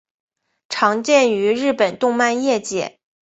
[0.67, 2.97] 常见于日本动漫业界。